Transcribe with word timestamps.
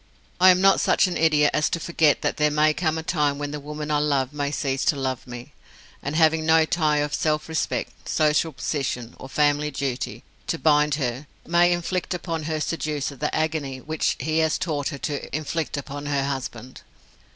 I 0.39 0.49
am 0.49 0.61
not 0.61 0.81
such 0.81 1.05
an 1.05 1.15
idiot 1.15 1.51
as 1.53 1.69
to 1.69 1.79
forget 1.79 2.23
that 2.23 2.37
there 2.37 2.49
may 2.49 2.73
come 2.73 2.97
a 2.97 3.03
time 3.03 3.37
when 3.37 3.51
the 3.51 3.59
woman 3.59 3.91
I 3.91 3.99
love 3.99 4.33
may 4.33 4.49
cease 4.49 4.83
to 4.85 4.95
love 4.95 5.27
me, 5.27 5.53
and 6.01 6.15
having 6.15 6.43
no 6.43 6.65
tie 6.65 6.97
of 6.97 7.13
self 7.13 7.47
respect, 7.47 8.09
social 8.09 8.51
position, 8.51 9.15
or 9.19 9.29
family 9.29 9.69
duty, 9.69 10.23
to 10.47 10.57
bind 10.57 10.95
her, 10.95 11.27
may 11.45 11.71
inflict 11.71 12.15
upon 12.15 12.45
her 12.45 12.59
seducer 12.59 13.15
that 13.17 13.35
agony 13.35 13.79
which 13.79 14.15
he 14.19 14.39
has 14.39 14.57
taught 14.57 14.87
her 14.87 14.97
to 14.97 15.35
inflict 15.35 15.77
upon 15.77 16.07
her 16.07 16.23
husband. 16.25 16.81